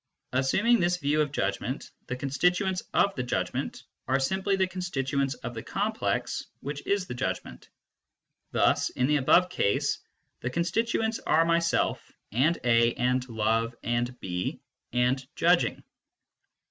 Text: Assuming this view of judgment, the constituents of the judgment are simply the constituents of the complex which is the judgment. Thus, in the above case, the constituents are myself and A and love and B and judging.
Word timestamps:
Assuming 0.33 0.79
this 0.79 0.97
view 0.97 1.21
of 1.21 1.31
judgment, 1.31 1.91
the 2.07 2.15
constituents 2.15 2.81
of 2.91 3.13
the 3.13 3.21
judgment 3.21 3.83
are 4.07 4.19
simply 4.19 4.55
the 4.55 4.65
constituents 4.65 5.35
of 5.35 5.53
the 5.53 5.61
complex 5.61 6.47
which 6.61 6.83
is 6.87 7.05
the 7.05 7.13
judgment. 7.13 7.69
Thus, 8.51 8.89
in 8.89 9.05
the 9.05 9.17
above 9.17 9.49
case, 9.49 9.99
the 10.39 10.49
constituents 10.49 11.19
are 11.27 11.45
myself 11.45 12.11
and 12.31 12.57
A 12.63 12.95
and 12.95 13.29
love 13.29 13.75
and 13.83 14.19
B 14.19 14.59
and 14.91 15.23
judging. 15.35 15.83